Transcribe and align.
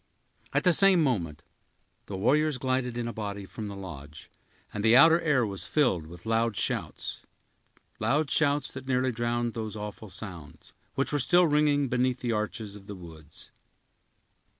At 0.51 0.63
the 0.63 0.73
same 0.73 1.03
moment, 1.03 1.43
the 2.07 2.17
warriors 2.17 2.57
glided 2.57 2.97
in 2.97 3.07
a 3.07 3.13
body 3.13 3.45
from 3.45 3.67
the 3.67 3.75
lodge, 3.75 4.31
and 4.73 4.83
the 4.83 4.97
outer 4.97 5.21
air 5.21 5.45
was 5.45 5.67
filled 5.67 6.07
with 6.07 6.25
loud 6.25 6.57
shouts, 6.57 7.21
that 7.99 8.85
nearly 8.87 9.11
drowned 9.11 9.53
those 9.53 9.75
awful 9.75 10.09
sounds, 10.09 10.73
which 10.95 11.13
were 11.13 11.19
still 11.19 11.45
ringing 11.45 11.87
beneath 11.87 12.21
the 12.21 12.31
arches 12.31 12.75
of 12.75 12.87
the 12.87 12.95
woods. 12.95 13.51